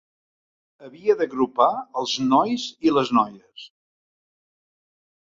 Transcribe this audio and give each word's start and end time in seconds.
Havia 0.85 1.15
d'agrupar 1.17 1.67
els 2.01 2.15
nois 2.31 2.63
i 2.91 2.93
les 2.95 3.11
noies. 3.19 3.67